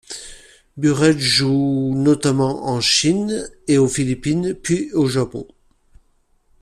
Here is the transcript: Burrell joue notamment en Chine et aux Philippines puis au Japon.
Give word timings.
Burrell 0.77 1.19
joue 1.19 1.93
notamment 1.95 2.67
en 2.67 2.81
Chine 2.81 3.47
et 3.67 3.77
aux 3.77 3.87
Philippines 3.87 4.55
puis 4.55 4.91
au 4.93 5.05
Japon. 5.07 5.47